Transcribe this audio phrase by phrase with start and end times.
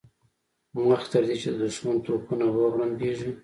[0.89, 3.31] مخکې تر دې چې د دښمن توپونه وغړمبېږي.